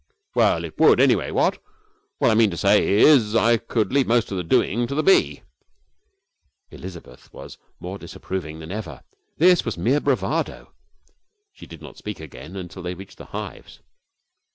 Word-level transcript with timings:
'Well, 0.33 0.65
it 0.65 0.79
would, 0.79 0.99
anyway 0.99 1.29
what? 1.29 1.61
What 2.17 2.31
I 2.31 2.33
mean 2.33 2.49
to 2.49 2.57
say 2.57 2.87
is, 2.91 3.35
I 3.35 3.57
could 3.57 3.93
leave 3.93 4.07
most 4.07 4.31
of 4.31 4.37
the 4.37 4.43
doing 4.43 4.87
to 4.87 4.95
the 4.95 5.03
bee.' 5.03 5.43
Elizabeth 6.71 7.31
was 7.31 7.59
more 7.79 7.99
disapproving 7.99 8.57
than 8.57 8.71
ever. 8.71 9.03
This 9.37 9.63
was 9.63 9.77
mere 9.77 9.99
bravado. 9.99 10.73
She 11.53 11.67
did 11.67 11.83
not 11.83 11.97
speak 11.99 12.19
again 12.19 12.55
until 12.55 12.81
they 12.81 12.95
reached 12.95 13.19
the 13.19 13.25
hives. 13.25 13.79